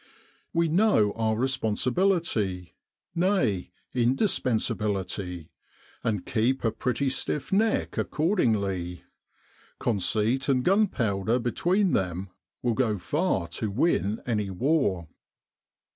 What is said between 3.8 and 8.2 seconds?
indispensability; and keep a pretty stiff neck